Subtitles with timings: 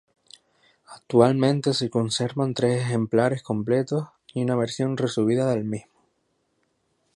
[0.87, 5.91] Actualmente se conservan tres ejemplares completos y una versión resumida del mismo.